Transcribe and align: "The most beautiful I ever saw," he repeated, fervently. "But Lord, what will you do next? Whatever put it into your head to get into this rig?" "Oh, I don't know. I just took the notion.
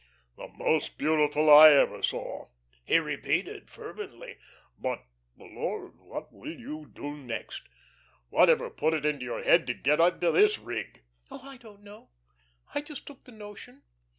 "The 0.35 0.47
most 0.47 0.97
beautiful 0.97 1.51
I 1.51 1.69
ever 1.73 2.01
saw," 2.01 2.47
he 2.83 2.97
repeated, 2.97 3.69
fervently. 3.69 4.39
"But 4.75 5.03
Lord, 5.37 5.99
what 5.99 6.33
will 6.33 6.51
you 6.59 6.87
do 6.91 7.15
next? 7.15 7.69
Whatever 8.29 8.71
put 8.71 8.95
it 8.95 9.05
into 9.05 9.25
your 9.25 9.43
head 9.43 9.67
to 9.67 9.75
get 9.75 9.99
into 9.99 10.31
this 10.31 10.57
rig?" 10.57 11.03
"Oh, 11.29 11.41
I 11.47 11.57
don't 11.57 11.83
know. 11.83 12.09
I 12.73 12.81
just 12.81 13.05
took 13.05 13.25
the 13.25 13.31
notion. 13.31 13.83